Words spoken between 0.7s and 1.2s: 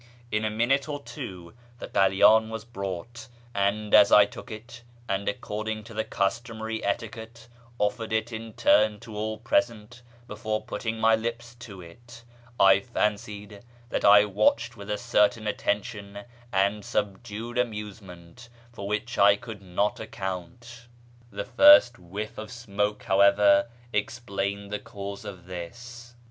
or